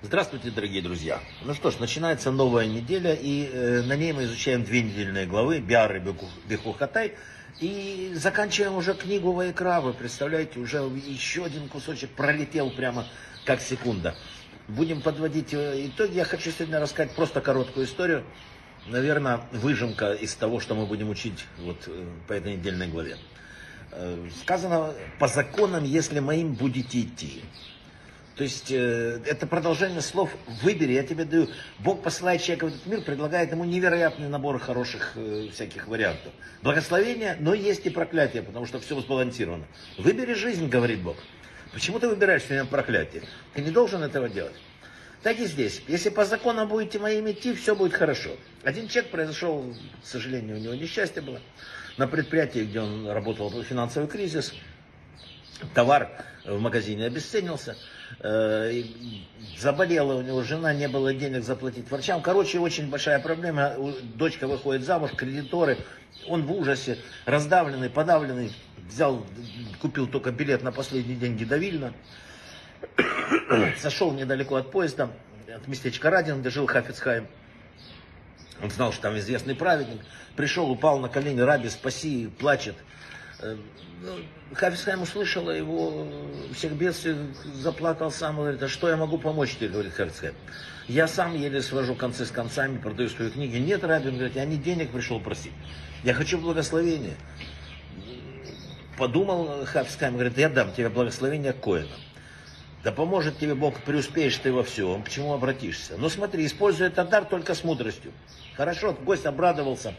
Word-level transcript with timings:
Здравствуйте, 0.00 0.50
дорогие 0.50 0.80
друзья. 0.80 1.20
Ну 1.44 1.52
что 1.52 1.70
ж, 1.70 1.78
начинается 1.80 2.30
новая 2.30 2.66
неделя, 2.66 3.12
и 3.12 3.50
э, 3.52 3.82
на 3.82 3.94
ней 3.94 4.14
мы 4.14 4.24
изучаем 4.24 4.64
две 4.64 4.82
недельные 4.82 5.26
главы 5.26 5.60
Биар 5.60 5.96
и 5.96 6.02
Бехухатай. 6.48 7.12
И 7.60 8.12
заканчиваем 8.14 8.74
уже 8.74 8.94
книгу 8.94 9.32
Вайкра. 9.32 9.82
Вы 9.82 9.92
представляете, 9.92 10.58
уже 10.58 10.78
еще 10.78 11.44
один 11.44 11.68
кусочек 11.68 12.08
пролетел 12.10 12.70
прямо 12.70 13.06
как 13.44 13.60
секунда. 13.60 14.14
Будем 14.66 15.02
подводить 15.02 15.52
э, 15.52 15.86
итоги. 15.86 16.14
Я 16.16 16.24
хочу 16.24 16.50
сегодня 16.50 16.80
рассказать 16.80 17.14
просто 17.14 17.42
короткую 17.42 17.84
историю. 17.84 18.24
Наверное, 18.86 19.42
выжимка 19.52 20.14
из 20.14 20.34
того, 20.34 20.60
что 20.60 20.74
мы 20.74 20.86
будем 20.86 21.10
учить 21.10 21.44
вот 21.58 21.86
э, 21.86 22.06
по 22.26 22.32
этой 22.32 22.56
недельной 22.56 22.88
главе. 22.88 23.18
Э, 23.98 24.28
сказано, 24.42 24.92
по 25.18 25.26
законам, 25.26 25.82
если 25.84 26.20
моим 26.20 26.52
будете 26.52 27.00
идти. 27.00 27.42
То 28.34 28.44
есть 28.44 28.70
э, 28.70 29.22
это 29.24 29.46
продолжение 29.46 30.02
слов 30.02 30.28
«выбери, 30.62 30.92
я 30.92 31.02
тебе 31.02 31.24
даю». 31.24 31.48
Бог 31.78 32.02
посылает 32.02 32.42
человека 32.42 32.66
в 32.66 32.68
этот 32.68 32.84
мир, 32.84 33.00
предлагает 33.00 33.52
ему 33.52 33.64
невероятный 33.64 34.28
набор 34.28 34.58
хороших 34.58 35.12
э, 35.14 35.48
всяких 35.50 35.88
вариантов. 35.88 36.30
Благословение, 36.60 37.38
но 37.40 37.54
есть 37.54 37.86
и 37.86 37.90
проклятие, 37.90 38.42
потому 38.42 38.66
что 38.66 38.80
все 38.80 39.00
сбалансировано. 39.00 39.64
Выбери 39.96 40.34
жизнь, 40.34 40.68
говорит 40.68 41.00
Бог. 41.00 41.16
Почему 41.72 41.98
ты 41.98 42.06
выбираешь 42.06 42.42
сегодня 42.42 42.66
проклятие? 42.66 43.22
Ты 43.54 43.62
не 43.62 43.70
должен 43.70 44.02
этого 44.02 44.28
делать. 44.28 44.56
Так 45.22 45.38
и 45.38 45.46
здесь. 45.46 45.82
Если 45.88 46.10
по 46.10 46.26
законам 46.26 46.68
будете 46.68 46.98
моим 46.98 47.30
идти, 47.30 47.54
все 47.54 47.74
будет 47.74 47.94
хорошо. 47.94 48.36
Один 48.62 48.88
человек 48.88 49.10
произошел, 49.10 49.74
к 50.02 50.06
сожалению, 50.06 50.56
у 50.58 50.60
него 50.60 50.74
несчастье 50.74 51.22
было. 51.22 51.40
На 51.96 52.06
предприятии, 52.06 52.60
где 52.60 52.80
он 52.80 53.08
работал, 53.08 53.48
был 53.48 53.62
финансовый 53.62 54.06
кризис. 54.06 54.52
Товар 55.72 56.10
в 56.44 56.60
магазине 56.60 57.06
обесценился. 57.06 57.76
Э, 58.20 58.82
заболела 59.58 60.14
у 60.14 60.22
него 60.22 60.42
жена, 60.42 60.74
не 60.74 60.88
было 60.88 61.14
денег 61.14 61.42
заплатить 61.42 61.90
врачам. 61.90 62.20
Короче, 62.20 62.58
очень 62.58 62.90
большая 62.90 63.18
проблема. 63.18 63.74
Дочка 64.14 64.46
выходит 64.46 64.84
замуж, 64.84 65.12
кредиторы. 65.16 65.78
Он 66.28 66.42
в 66.42 66.52
ужасе, 66.52 66.98
раздавленный, 67.24 67.88
подавленный. 67.88 68.52
Взял, 68.88 69.26
купил 69.80 70.06
только 70.06 70.32
билет 70.32 70.62
на 70.62 70.72
последний 70.72 71.14
день 71.14 71.38
до 71.38 71.56
Вильна. 71.56 71.94
Сошел 73.78 74.12
недалеко 74.12 74.56
от 74.56 74.70
поезда, 74.70 75.10
от 75.48 75.66
местечка 75.66 76.10
Радин, 76.10 76.40
где 76.40 76.50
жил 76.50 76.66
Хафицхайм. 76.66 77.26
Он 78.62 78.70
знал, 78.70 78.92
что 78.92 79.02
там 79.02 79.18
известный 79.18 79.54
праведник. 79.54 80.00
Пришел, 80.34 80.70
упал 80.70 80.98
на 80.98 81.08
колени, 81.08 81.40
раби, 81.40 81.68
спаси, 81.68 82.30
плачет. 82.38 82.74
Э, 83.40 83.56
ну, 84.02 84.12
Хафисхайм 84.54 85.02
услышала 85.02 85.50
его 85.50 86.06
всех 86.54 86.72
бедствий, 86.72 87.16
заплакал 87.54 88.10
сам, 88.10 88.36
говорит, 88.36 88.62
а 88.62 88.68
что 88.68 88.88
я 88.88 88.96
могу 88.96 89.18
помочь 89.18 89.56
тебе, 89.56 89.68
говорит 89.68 89.92
Хафисхайм. 89.92 90.34
Я 90.88 91.08
сам 91.08 91.34
еле 91.34 91.60
свожу 91.62 91.94
концы 91.94 92.24
с 92.24 92.30
концами, 92.30 92.78
продаю 92.78 93.08
свои 93.08 93.30
книги. 93.30 93.56
Нет, 93.56 93.82
Рабин, 93.84 94.14
говорит, 94.14 94.36
я 94.36 94.44
не 94.44 94.56
денег 94.56 94.90
пришел 94.90 95.20
просить. 95.20 95.52
Я 96.04 96.14
хочу 96.14 96.38
благословения. 96.38 97.16
Подумал 98.96 99.66
Хафисхайм, 99.66 100.14
говорит, 100.14 100.38
я 100.38 100.48
дам 100.48 100.72
тебе 100.72 100.88
благословение 100.88 101.52
Коина. 101.52 101.88
Да 102.84 102.92
поможет 102.92 103.38
тебе 103.38 103.54
Бог, 103.54 103.80
преуспеешь 103.80 104.36
ты 104.36 104.52
во 104.52 104.62
всем, 104.62 105.02
к 105.02 105.08
чему 105.08 105.32
обратишься. 105.32 105.94
Но 105.98 106.08
смотри, 106.08 106.46
используй 106.46 106.86
этот 106.86 107.08
дар 107.08 107.24
только 107.24 107.54
с 107.54 107.64
мудростью. 107.64 108.12
Хорошо, 108.54 108.92
гость 108.92 109.26
обрадовался. 109.26 109.94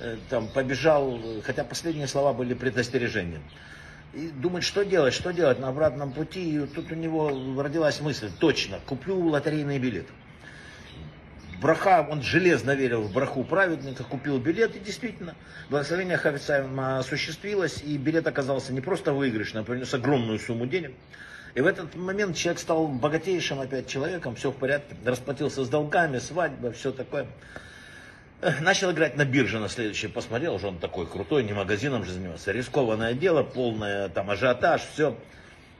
Э, 0.00 0.16
там 0.30 0.48
побежал, 0.48 1.18
хотя 1.44 1.64
последние 1.64 2.06
слова 2.06 2.32
были 2.32 2.54
предостережением. 2.54 3.42
И 4.14 4.28
думает, 4.28 4.64
что 4.64 4.84
делать, 4.84 5.12
что 5.12 5.32
делать 5.32 5.58
на 5.58 5.68
обратном 5.68 6.12
пути. 6.12 6.56
И 6.56 6.66
тут 6.66 6.90
у 6.92 6.94
него 6.94 7.30
родилась 7.60 8.00
мысль, 8.00 8.30
точно, 8.38 8.78
куплю 8.86 9.18
лотерейный 9.18 9.78
билет. 9.78 10.06
Браха, 11.60 12.06
он 12.10 12.22
железно 12.22 12.72
верил 12.72 13.02
в 13.02 13.12
браху 13.12 13.42
праведника, 13.44 14.04
купил 14.04 14.38
билет, 14.38 14.76
и 14.76 14.80
действительно, 14.80 15.34
благословение 15.70 16.16
Хафица 16.16 16.66
осуществилось, 16.98 17.82
и 17.82 17.96
билет 17.96 18.26
оказался 18.26 18.72
не 18.72 18.80
просто 18.80 19.12
выигрышным, 19.12 19.62
а 19.62 19.64
принес 19.64 19.94
огромную 19.94 20.38
сумму 20.38 20.66
денег. 20.66 20.92
И 21.54 21.60
в 21.60 21.66
этот 21.66 21.94
момент 21.94 22.36
человек 22.36 22.60
стал 22.60 22.88
богатейшим 22.88 23.60
опять 23.60 23.86
человеком, 23.86 24.34
все 24.34 24.50
в 24.50 24.56
порядке, 24.56 24.96
расплатился 25.04 25.64
с 25.64 25.68
долгами, 25.68 26.18
свадьба, 26.18 26.72
все 26.72 26.90
такое. 26.90 27.26
Начал 28.60 28.90
играть 28.90 29.16
на 29.16 29.24
бирже 29.24 29.60
на 29.60 29.68
следующее, 29.68 30.10
посмотрел, 30.10 30.54
уже 30.54 30.66
он 30.66 30.78
такой 30.78 31.06
крутой, 31.06 31.44
не 31.44 31.52
магазином 31.52 32.04
же 32.04 32.12
занимался. 32.12 32.50
Рискованное 32.50 33.14
дело, 33.14 33.44
полное 33.44 34.08
там 34.08 34.30
ажиотаж, 34.30 34.82
все. 34.82 35.16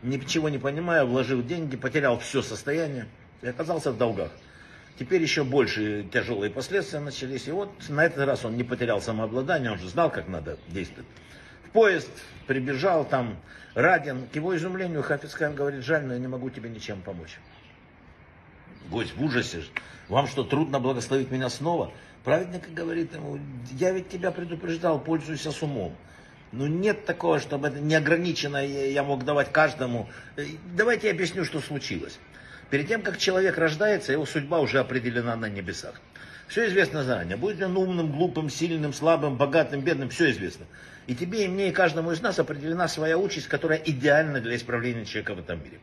Ничего 0.03 0.49
не 0.49 0.59
понимая, 0.59 1.05
вложил 1.05 1.43
деньги, 1.43 1.77
потерял 1.77 2.19
все 2.19 2.41
состояние 2.41 3.09
и 3.43 3.49
оказался 3.49 3.91
в 3.91 3.99
долгах. 3.99 4.31
Теперь 4.99 5.21
еще 5.21 5.43
больше 5.43 6.07
тяжелые 6.13 6.51
последствия 6.51 7.01
начались. 7.01 7.49
И 7.49 7.51
вот 7.51 7.71
на 7.89 8.05
этот 8.05 8.25
раз 8.27 8.45
он 8.45 8.57
не 8.57 8.63
потерял 8.63 9.03
самообладание, 9.03 9.73
он 9.73 9.79
же 9.79 9.89
знал, 9.89 10.11
как 10.11 10.29
надо 10.29 10.57
действовать. 10.69 11.09
Поезд 11.75 12.09
прибежал, 12.47 13.05
там 13.05 13.37
Радин. 13.75 14.29
К 14.29 14.37
его 14.37 14.57
изумлению 14.57 15.03
Хафицхайм 15.03 15.57
говорит, 15.57 15.85
жаль, 15.85 16.05
но 16.05 16.13
я 16.13 16.21
не 16.21 16.29
могу 16.29 16.49
тебе 16.49 16.71
ничем 16.71 17.03
помочь. 17.03 17.37
Гость 18.91 19.17
в 19.17 19.23
ужасе. 19.25 19.65
Вам 20.09 20.29
что, 20.29 20.45
трудно 20.45 20.79
благословить 20.79 21.33
меня 21.33 21.49
снова? 21.49 21.91
Праведник 22.23 22.73
говорит 22.73 23.13
ему, 23.13 23.41
я 23.73 23.91
ведь 23.91 24.09
тебя 24.09 24.31
предупреждал, 24.31 25.01
пользуйся 25.01 25.51
с 25.51 25.63
умом. 25.63 25.97
Ну 26.53 26.69
нет 26.69 27.07
такого, 27.07 27.41
чтобы 27.41 27.67
это 27.67 27.81
неограниченно 27.81 28.65
я 28.65 29.03
мог 29.03 29.25
давать 29.25 29.51
каждому. 29.51 30.09
Давайте 30.77 31.09
я 31.09 31.13
объясню, 31.13 31.45
что 31.45 31.61
случилось. 31.61 32.21
Перед 32.71 32.87
тем, 32.87 33.03
как 33.03 33.19
человек 33.19 33.59
рождается, 33.59 34.13
его 34.13 34.27
судьба 34.27 34.61
уже 34.61 34.79
определена 34.79 35.35
на 35.35 35.49
небесах. 35.49 36.01
Все 36.49 36.67
известно 36.67 37.03
заранее. 37.03 37.37
Будет 37.37 37.63
он 37.63 37.77
умным, 37.77 38.13
глупым, 38.13 38.51
сильным, 38.51 38.93
слабым, 38.93 39.37
богатым, 39.37 39.81
бедным, 39.81 40.09
все 40.11 40.31
известно. 40.31 40.67
И 41.07 41.15
тебе, 41.15 41.45
и 41.45 41.49
мне, 41.49 41.69
и 41.69 41.73
каждому 41.73 42.13
из 42.13 42.21
нас 42.21 42.39
определена 42.39 42.89
своя 42.89 43.19
участь, 43.19 43.49
которая 43.49 43.79
идеальна 43.79 44.41
для 44.41 44.57
исправления 44.57 45.05
человека 45.05 45.35
в 45.35 45.41
этом 45.41 45.63
мире. 45.63 45.79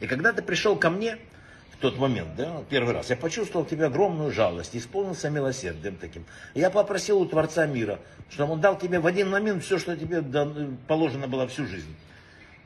И 0.00 0.06
когда 0.06 0.32
ты 0.32 0.42
пришел 0.42 0.76
ко 0.76 0.90
мне, 0.90 1.18
в 1.72 1.78
тот 1.78 1.98
момент, 1.98 2.36
да, 2.36 2.62
первый 2.70 2.94
раз, 2.94 3.10
я 3.10 3.16
почувствовал 3.16 3.66
к 3.66 3.68
тебе 3.68 3.86
огромную 3.86 4.32
жалость, 4.32 4.74
исполнился 4.74 5.28
милосердием 5.28 5.96
таким. 5.96 6.24
Я 6.54 6.70
попросил 6.70 7.20
у 7.20 7.26
Творца 7.26 7.66
мира, 7.66 7.98
чтобы 8.30 8.54
он 8.54 8.60
дал 8.62 8.78
тебе 8.78 8.98
в 8.98 9.06
один 9.06 9.28
момент 9.28 9.62
все, 9.62 9.78
что 9.78 9.94
тебе 9.96 10.22
положено 10.88 11.28
было 11.28 11.46
всю 11.46 11.66
жизнь. 11.66 11.94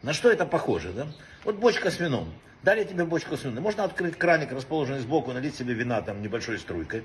На 0.02 0.14
что 0.14 0.30
это 0.30 0.46
похоже, 0.46 0.92
да? 0.92 1.06
Вот 1.44 1.56
бочка 1.56 1.90
с 1.90 2.00
вином. 2.00 2.32
Дали 2.62 2.84
тебе 2.84 3.04
бочку 3.04 3.36
с 3.36 3.44
вином. 3.44 3.62
Можно 3.62 3.84
открыть 3.84 4.16
краник, 4.16 4.52
расположенный 4.52 5.00
сбоку, 5.00 5.32
налить 5.32 5.54
себе 5.54 5.74
вина 5.74 6.00
там 6.00 6.22
небольшой 6.22 6.58
струйкой. 6.58 7.04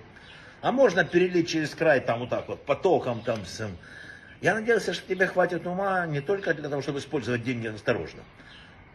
А 0.62 0.72
можно 0.72 1.04
перелить 1.04 1.50
через 1.50 1.76
край 1.76 2.00
там 2.00 2.20
вот 2.20 2.30
так 2.30 2.48
вот, 2.48 2.66
потоком 2.66 3.22
там. 3.22 3.46
С... 3.46 3.70
Я 4.42 4.54
надеялся, 4.54 4.94
что 4.94 5.08
тебе 5.08 5.28
хватит 5.28 5.68
ума 5.68 6.06
не 6.06 6.22
только 6.22 6.54
для 6.54 6.70
того, 6.70 6.82
чтобы 6.82 7.00
использовать 7.00 7.44
деньги 7.44 7.68
осторожно, 7.68 8.22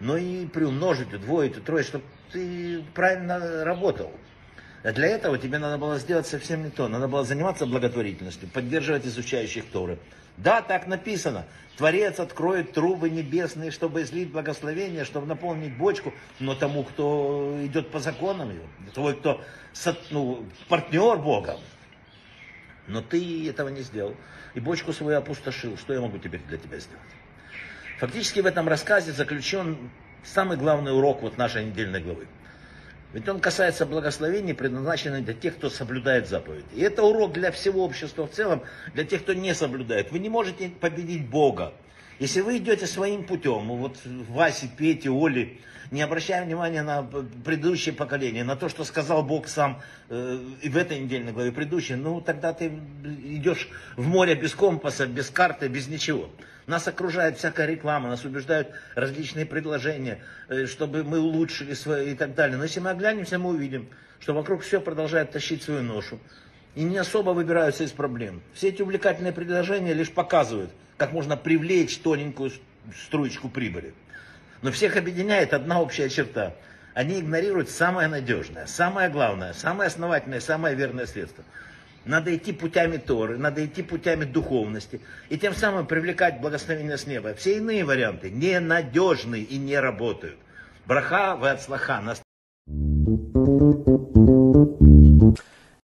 но 0.01 0.17
и 0.17 0.47
приумножить, 0.47 1.13
удвоить, 1.13 1.57
утроить, 1.57 1.87
чтобы 1.87 2.05
ты 2.33 2.83
правильно 2.95 3.65
работал. 3.65 4.11
Для 4.83 5.09
этого 5.09 5.37
тебе 5.37 5.59
надо 5.59 5.77
было 5.77 5.99
сделать 5.99 6.27
совсем 6.27 6.65
не 6.65 6.71
то. 6.71 6.89
Надо 6.89 7.07
было 7.07 7.23
заниматься 7.23 7.67
благотворительностью, 7.67 8.49
поддерживать 8.49 9.07
изучающих 9.07 9.67
Торы. 9.67 9.99
Да, 10.39 10.63
так 10.63 10.87
написано. 10.87 11.45
Творец 11.77 12.19
откроет 12.19 12.73
трубы 12.73 13.11
небесные, 13.11 13.71
чтобы 13.71 14.03
излить 14.03 14.31
благословение, 14.31 15.05
чтобы 15.05 15.27
наполнить 15.27 15.77
бочку. 15.77 16.15
Но 16.39 16.55
тому, 16.55 16.85
кто 16.85 17.59
идет 17.63 17.91
по 17.91 18.01
законам, 18.01 18.53
твой, 18.95 19.17
кто 19.17 19.43
ну, 20.11 20.47
партнер 20.69 21.19
Бога. 21.19 21.59
Но 22.87 23.03
ты 23.03 23.49
этого 23.49 23.69
не 23.69 23.83
сделал. 23.83 24.17
И 24.55 24.61
бочку 24.61 24.95
свою 24.95 25.19
опустошил. 25.19 25.77
Что 25.77 25.93
я 25.93 26.01
могу 26.01 26.17
теперь 26.19 26.41
для 26.49 26.57
тебя 26.57 26.79
сделать? 26.79 27.03
Фактически 27.99 28.41
в 28.41 28.47
этом 28.47 28.67
рассказе 28.67 29.13
заключен 29.13 29.91
самый 30.25 30.57
главный 30.57 30.97
урок 30.97 31.21
вот 31.21 31.37
нашей 31.37 31.67
недельной 31.67 32.01
главы. 32.01 32.27
Ведь 33.13 33.29
он 33.29 33.41
касается 33.41 33.87
благословений, 33.87 34.55
предназначенных 34.55 35.25
для 35.25 35.35
тех, 35.35 35.57
кто 35.57 35.69
соблюдает 35.69 36.29
заповеди. 36.29 36.67
И 36.75 36.81
это 36.81 37.03
урок 37.03 37.33
для 37.33 37.51
всего 37.51 37.85
общества 37.85 38.27
в 38.27 38.31
целом, 38.31 38.63
для 38.95 39.05
тех, 39.05 39.23
кто 39.23 39.35
не 39.35 39.53
соблюдает. 39.55 40.13
Вы 40.13 40.21
не 40.21 40.29
можете 40.29 40.69
победить 40.69 41.29
Бога. 41.29 41.73
Если 42.21 42.43
вы 42.43 42.59
идете 42.59 42.87
своим 42.87 43.25
путем, 43.25 43.67
вот 43.67 43.97
Васе, 44.29 44.69
Пете, 44.77 45.09
Оле, 45.09 45.57
не 45.91 46.03
обращая 46.03 46.45
внимания 46.45 46.83
на 46.83 47.03
предыдущее 47.03 47.95
поколение, 47.95 48.45
на 48.45 48.57
то, 48.57 48.69
что 48.69 48.85
сказал 48.85 49.23
Бог 49.23 49.49
сам 49.49 49.81
э, 50.11 50.39
в 50.63 50.77
этой 50.77 50.99
недельной 50.99 51.33
главе 51.33 51.51
предыдущей, 51.51 51.95
ну 51.95 52.21
тогда 52.21 52.53
ты 52.53 52.79
идешь 53.25 53.71
в 53.97 54.07
море 54.07 54.35
без 54.35 54.55
компаса, 54.55 55.07
без 55.07 55.31
карты, 55.31 55.69
без 55.69 55.89
ничего. 55.89 56.29
Нас 56.67 56.87
окружает 56.87 57.39
всякая 57.39 57.67
реклама, 57.67 58.11
нас 58.11 58.23
убеждают 58.27 58.69
различные 58.95 59.47
предложения, 59.47 60.23
э, 60.51 60.67
чтобы 60.67 61.05
мы 61.05 61.21
улучшили 61.21 61.73
свои 61.73 62.13
и 62.13 62.15
так 62.15 62.35
далее. 62.35 62.59
Но 62.59 62.65
если 62.65 62.81
мы 62.81 62.91
оглянемся, 62.91 63.39
мы 63.39 63.49
увидим, 63.49 63.89
что 64.21 64.35
вокруг 64.35 64.61
все 64.61 64.83
продолжает 64.83 65.31
тащить 65.31 65.63
свою 65.63 65.81
ношу. 65.83 66.21
И 66.75 66.83
не 66.83 66.99
особо 66.99 67.31
выбираются 67.31 67.83
из 67.83 67.93
проблем. 67.93 68.43
Все 68.53 68.69
эти 68.69 68.83
увлекательные 68.83 69.33
предложения 69.33 69.95
лишь 69.95 70.13
показывают, 70.13 70.71
как 71.01 71.13
можно 71.15 71.35
привлечь 71.35 71.97
тоненькую 71.97 72.53
струечку 73.07 73.49
прибыли. 73.49 73.95
Но 74.61 74.71
всех 74.71 74.99
объединяет 74.99 75.55
одна 75.55 75.81
общая 75.81 76.11
черта. 76.11 76.55
Они 76.93 77.21
игнорируют 77.21 77.71
самое 77.71 78.07
надежное, 78.07 78.67
самое 78.67 79.09
главное, 79.09 79.55
самое 79.55 79.89
основательное, 79.89 80.41
самое 80.41 80.77
верное 80.77 81.07
средство. 81.07 81.43
Надо 82.05 82.37
идти 82.37 82.53
путями 82.53 82.99
Торы, 82.99 83.39
надо 83.39 83.65
идти 83.65 83.83
путями 83.83 84.27
духовности. 84.27 85.01
И 85.31 85.39
тем 85.39 85.55
самым 85.55 85.87
привлекать 85.87 86.39
благословение 86.39 86.99
с 86.99 87.07
неба. 87.07 87.33
Все 87.33 87.57
иные 87.57 87.87
варианты 87.87 88.31
ненадежны 88.31 89.41
и 89.41 89.57
не 89.57 89.81
работают. 89.81 90.37
Браха 90.85 91.35
в 91.35 91.51
отслаха. 91.51 92.15